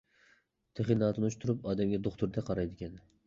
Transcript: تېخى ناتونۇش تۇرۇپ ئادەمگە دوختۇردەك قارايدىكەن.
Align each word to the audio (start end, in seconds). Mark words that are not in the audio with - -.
تېخى 0.79 0.95
ناتونۇش 1.01 1.37
تۇرۇپ 1.43 1.69
ئادەمگە 1.71 2.01
دوختۇردەك 2.07 2.49
قارايدىكەن. 2.51 2.97